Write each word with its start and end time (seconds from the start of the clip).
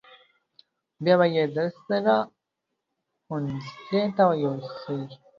بیا 1.03 1.15
به 1.19 1.25
یې 1.35 1.43
درسره 1.55 2.15
ښوونځي 3.25 4.01
ته 4.15 4.23
یوسې. 4.43 4.97